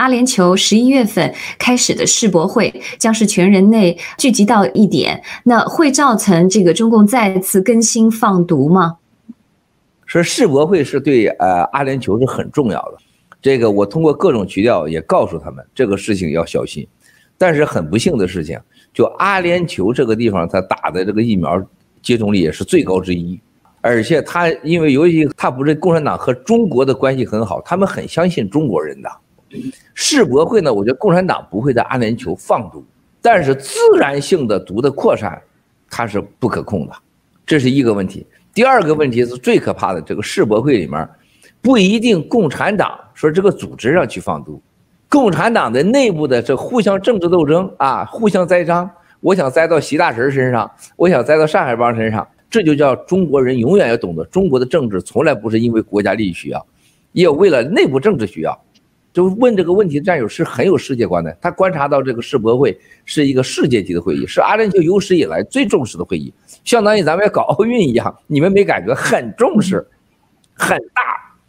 [0.00, 8.96] 阿联酋十一月份开始的世博会将是全人类聚集到一点，那会造成这个中共再次更新放毒吗？
[10.06, 12.94] 说世博会是对呃阿联酋是很重要的，
[13.42, 16.88] 这个我通过各种渠道也告诉他们这个事情要小心，
[17.36, 18.58] 但是很不幸的事情，
[18.94, 21.62] 就阿联酋这个地方，它打的这个疫苗
[22.00, 23.38] 接种率也是最高之一。
[23.82, 29.10] 而且他因为尤其他不是共产党和中国的关系很好，他们很相信中国人的。
[29.94, 32.84] 世博会呢，我觉得共产党不会在阿联酋放毒，
[33.20, 35.40] 但是自然性的毒的扩散，
[35.90, 36.92] 它是不可控的，
[37.44, 38.26] 这是一个问题。
[38.54, 41.08] 第二个问题是最可怕的，这个世博会里面
[41.60, 44.60] 不一定共产党说这个组织上去放毒，
[45.08, 48.88] 共产党的内部的这互相政治斗争啊，互相栽赃，
[49.20, 52.26] 我想栽到习大神身上，我想栽到上海帮身上。
[52.48, 56.66] 这就叫中国人永远要懂得，中国的政治从来不是因为国家利益需要，
[57.12, 58.60] 也有为了内部政治需要。
[59.12, 66.32] 就问这个问题的战友是很有世界观的，他观察到这个世博会是一个世界级的会议，是阿联酋有史以来最重视的会议，
[66.64, 69.84] 相当于咱们要搞奥运一样，你们没感觉很重视，
[70.54, 71.02] 很大，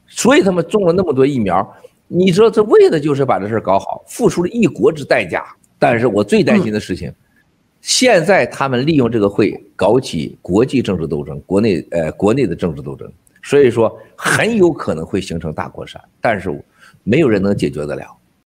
[0.08, 1.76] 所以他们种了那么多疫苗。
[2.08, 5.46] 你说这为的就是把这事搞好，付出了一国之代价。
[5.80, 7.12] 但是我最担心的事情。
[7.82, 16.50] 现在他们利用这个会搞起国际政治斗争，国内呃国内的政治斗争，所以说很有可能会形成大国山，但是
[17.04, 18.16] 没有人能解决得了。